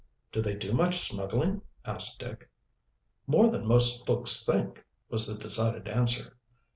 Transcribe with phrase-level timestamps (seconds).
[0.31, 2.49] "Do they do much smuggling?" asked Dick.
[3.27, 6.37] "More than most folks think," was the decided answer.